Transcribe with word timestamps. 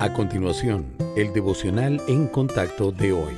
A 0.00 0.14
continuación, 0.14 0.96
el 1.14 1.34
devocional 1.34 2.00
en 2.08 2.26
contacto 2.26 2.90
de 2.90 3.12
hoy. 3.12 3.36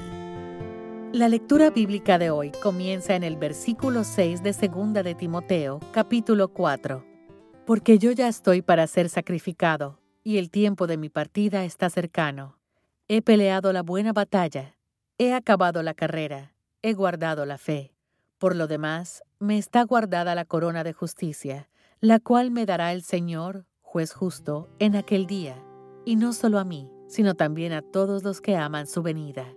La 1.12 1.28
lectura 1.28 1.70
bíblica 1.70 2.18
de 2.18 2.30
hoy 2.30 2.52
comienza 2.52 3.16
en 3.16 3.24
el 3.24 3.36
versículo 3.36 4.04
6 4.04 4.44
de 4.44 4.52
Segunda 4.52 5.02
de 5.02 5.16
Timoteo, 5.16 5.80
capítulo 5.90 6.52
4. 6.52 7.04
Porque 7.66 7.98
yo 7.98 8.12
ya 8.12 8.28
estoy 8.28 8.62
para 8.62 8.86
ser 8.86 9.08
sacrificado, 9.08 9.98
y 10.22 10.38
el 10.38 10.52
tiempo 10.52 10.86
de 10.86 10.98
mi 10.98 11.08
partida 11.08 11.64
está 11.64 11.90
cercano. 11.90 12.60
He 13.08 13.22
peleado 13.22 13.72
la 13.72 13.82
buena 13.82 14.12
batalla, 14.12 14.76
he 15.18 15.34
acabado 15.34 15.82
la 15.82 15.94
carrera, 15.94 16.54
he 16.80 16.92
guardado 16.92 17.44
la 17.44 17.58
fe. 17.58 17.92
Por 18.38 18.54
lo 18.54 18.68
demás, 18.68 19.24
me 19.40 19.58
está 19.58 19.82
guardada 19.82 20.36
la 20.36 20.44
corona 20.44 20.84
de 20.84 20.92
justicia, 20.92 21.68
la 21.98 22.20
cual 22.20 22.52
me 22.52 22.66
dará 22.66 22.92
el 22.92 23.02
Señor, 23.02 23.66
juez 23.80 24.12
justo, 24.12 24.68
en 24.78 24.94
aquel 24.94 25.26
día 25.26 25.60
y 26.04 26.16
no 26.16 26.32
solo 26.32 26.58
a 26.58 26.64
mí, 26.64 26.90
sino 27.08 27.34
también 27.34 27.72
a 27.72 27.82
todos 27.82 28.24
los 28.24 28.40
que 28.40 28.56
aman 28.56 28.86
su 28.86 29.02
venida. 29.02 29.54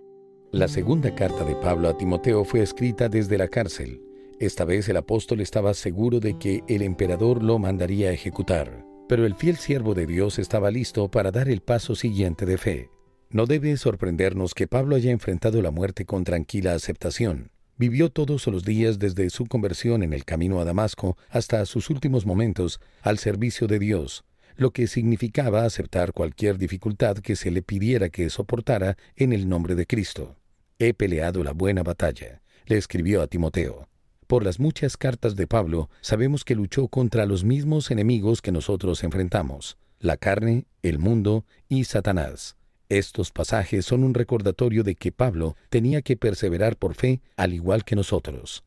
La 0.52 0.68
segunda 0.68 1.14
carta 1.14 1.44
de 1.44 1.56
Pablo 1.56 1.88
a 1.88 1.96
Timoteo 1.96 2.44
fue 2.44 2.62
escrita 2.62 3.08
desde 3.08 3.38
la 3.38 3.48
cárcel. 3.48 4.00
Esta 4.38 4.64
vez 4.64 4.88
el 4.88 4.96
apóstol 4.96 5.40
estaba 5.40 5.74
seguro 5.74 6.20
de 6.20 6.38
que 6.38 6.62
el 6.68 6.82
emperador 6.82 7.42
lo 7.42 7.58
mandaría 7.58 8.10
a 8.10 8.12
ejecutar, 8.12 8.84
pero 9.08 9.26
el 9.26 9.34
fiel 9.34 9.56
siervo 9.56 9.94
de 9.94 10.06
Dios 10.06 10.38
estaba 10.38 10.70
listo 10.70 11.10
para 11.10 11.30
dar 11.30 11.48
el 11.48 11.62
paso 11.62 11.94
siguiente 11.94 12.46
de 12.46 12.58
fe. 12.58 12.90
No 13.30 13.46
debe 13.46 13.76
sorprendernos 13.76 14.54
que 14.54 14.68
Pablo 14.68 14.94
haya 14.94 15.10
enfrentado 15.10 15.60
la 15.62 15.70
muerte 15.70 16.04
con 16.04 16.24
tranquila 16.24 16.74
aceptación. 16.74 17.50
Vivió 17.76 18.10
todos 18.10 18.46
los 18.46 18.64
días 18.64 18.98
desde 18.98 19.28
su 19.30 19.46
conversión 19.46 20.02
en 20.02 20.12
el 20.12 20.24
camino 20.24 20.60
a 20.60 20.64
Damasco 20.64 21.16
hasta 21.28 21.66
sus 21.66 21.90
últimos 21.90 22.24
momentos 22.24 22.80
al 23.02 23.18
servicio 23.18 23.66
de 23.66 23.78
Dios, 23.78 24.24
lo 24.56 24.70
que 24.70 24.86
significaba 24.86 25.64
aceptar 25.64 26.12
cualquier 26.12 26.58
dificultad 26.58 27.18
que 27.18 27.36
se 27.36 27.50
le 27.50 27.62
pidiera 27.62 28.08
que 28.08 28.30
soportara 28.30 28.96
en 29.16 29.32
el 29.32 29.48
nombre 29.48 29.74
de 29.74 29.86
Cristo. 29.86 30.36
He 30.78 30.94
peleado 30.94 31.42
la 31.44 31.52
buena 31.52 31.82
batalla, 31.82 32.42
le 32.66 32.76
escribió 32.76 33.22
a 33.22 33.26
Timoteo. 33.26 33.88
Por 34.26 34.44
las 34.44 34.58
muchas 34.58 34.96
cartas 34.96 35.36
de 35.36 35.46
Pablo, 35.46 35.88
sabemos 36.00 36.44
que 36.44 36.56
luchó 36.56 36.88
contra 36.88 37.26
los 37.26 37.44
mismos 37.44 37.90
enemigos 37.90 38.42
que 38.42 38.50
nosotros 38.50 39.04
enfrentamos, 39.04 39.78
la 40.00 40.16
carne, 40.16 40.66
el 40.82 40.98
mundo 40.98 41.44
y 41.68 41.84
Satanás. 41.84 42.56
Estos 42.88 43.32
pasajes 43.32 43.84
son 43.84 44.04
un 44.04 44.14
recordatorio 44.14 44.82
de 44.84 44.94
que 44.94 45.12
Pablo 45.12 45.56
tenía 45.70 46.02
que 46.02 46.16
perseverar 46.16 46.76
por 46.76 46.94
fe 46.94 47.20
al 47.36 47.52
igual 47.54 47.84
que 47.84 47.96
nosotros. 47.96 48.65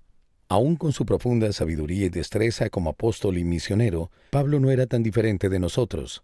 Aún 0.51 0.77
con 0.77 0.93
su 0.93 1.05
profunda 1.05 1.53
sabiduría 1.53 2.07
y 2.07 2.09
destreza 2.09 2.71
como 2.71 2.89
apóstol 2.89 3.37
y 3.37 3.43
misionero, 3.43 4.09
Pablo 4.31 4.59
no 4.59 4.71
era 4.71 4.87
tan 4.87 5.03
diferente 5.03 5.47
de 5.47 5.59
nosotros. 5.59 6.23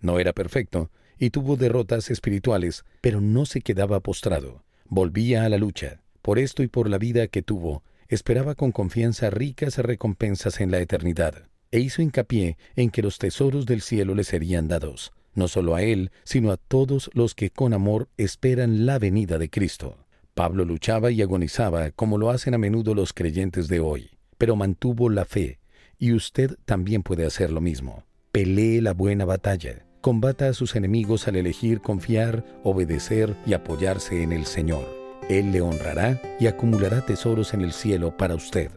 No 0.00 0.20
era 0.20 0.32
perfecto 0.32 0.90
y 1.18 1.30
tuvo 1.30 1.56
derrotas 1.56 2.10
espirituales, 2.10 2.84
pero 3.00 3.20
no 3.20 3.46
se 3.46 3.60
quedaba 3.60 3.98
postrado. 3.98 4.62
Volvía 4.86 5.44
a 5.44 5.48
la 5.48 5.58
lucha. 5.58 6.00
Por 6.22 6.38
esto 6.38 6.62
y 6.62 6.68
por 6.68 6.88
la 6.88 6.98
vida 6.98 7.26
que 7.26 7.42
tuvo, 7.42 7.82
esperaba 8.08 8.54
con 8.54 8.70
confianza 8.70 9.28
ricas 9.30 9.76
recompensas 9.78 10.60
en 10.60 10.70
la 10.70 10.78
eternidad, 10.78 11.48
e 11.72 11.80
hizo 11.80 12.00
hincapié 12.00 12.56
en 12.76 12.90
que 12.90 13.02
los 13.02 13.18
tesoros 13.18 13.66
del 13.66 13.82
cielo 13.82 14.14
le 14.14 14.24
serían 14.24 14.68
dados, 14.68 15.12
no 15.34 15.48
solo 15.48 15.74
a 15.74 15.82
él, 15.82 16.12
sino 16.22 16.52
a 16.52 16.56
todos 16.56 17.10
los 17.12 17.34
que 17.34 17.50
con 17.50 17.72
amor 17.72 18.08
esperan 18.16 18.86
la 18.86 18.98
venida 18.98 19.36
de 19.38 19.50
Cristo. 19.50 20.03
Pablo 20.34 20.64
luchaba 20.64 21.12
y 21.12 21.22
agonizaba 21.22 21.92
como 21.92 22.18
lo 22.18 22.30
hacen 22.30 22.54
a 22.54 22.58
menudo 22.58 22.94
los 22.94 23.12
creyentes 23.12 23.68
de 23.68 23.78
hoy, 23.78 24.18
pero 24.36 24.56
mantuvo 24.56 25.08
la 25.08 25.24
fe, 25.24 25.60
y 25.96 26.12
usted 26.12 26.56
también 26.64 27.04
puede 27.04 27.24
hacer 27.24 27.52
lo 27.52 27.60
mismo. 27.60 28.02
Pelee 28.32 28.82
la 28.82 28.94
buena 28.94 29.24
batalla, 29.24 29.86
combata 30.00 30.48
a 30.48 30.52
sus 30.52 30.74
enemigos 30.74 31.28
al 31.28 31.36
elegir 31.36 31.80
confiar, 31.80 32.44
obedecer 32.64 33.36
y 33.46 33.52
apoyarse 33.52 34.24
en 34.24 34.32
el 34.32 34.44
Señor. 34.44 34.84
Él 35.28 35.52
le 35.52 35.60
honrará 35.60 36.20
y 36.40 36.48
acumulará 36.48 37.00
tesoros 37.00 37.54
en 37.54 37.60
el 37.62 37.72
cielo 37.72 38.16
para 38.16 38.34
usted. 38.34 38.72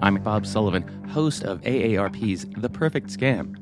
I'm 0.00 0.16
Bob 0.22 0.46
Sullivan, 0.46 0.84
host 1.14 1.44
of 1.44 1.60
AARP's 1.62 2.46
The 2.56 2.68
Perfect 2.68 3.08
Scam. 3.08 3.61